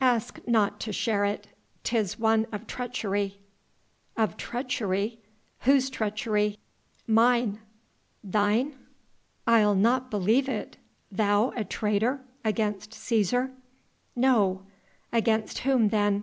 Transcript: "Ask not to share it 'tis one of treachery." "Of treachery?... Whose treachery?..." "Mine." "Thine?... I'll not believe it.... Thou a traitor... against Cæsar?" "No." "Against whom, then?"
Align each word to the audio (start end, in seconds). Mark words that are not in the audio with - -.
"Ask 0.00 0.38
not 0.46 0.78
to 0.82 0.92
share 0.92 1.24
it 1.24 1.48
'tis 1.82 2.16
one 2.16 2.46
of 2.52 2.68
treachery." 2.68 3.40
"Of 4.16 4.36
treachery?... 4.36 5.18
Whose 5.62 5.90
treachery?..." 5.90 6.56
"Mine." 7.08 7.58
"Thine?... 8.22 8.76
I'll 9.44 9.74
not 9.74 10.08
believe 10.08 10.48
it.... 10.48 10.76
Thou 11.10 11.52
a 11.56 11.64
traitor... 11.64 12.20
against 12.44 12.92
Cæsar?" 12.92 13.50
"No." 14.14 14.64
"Against 15.12 15.58
whom, 15.66 15.88
then?" 15.88 16.22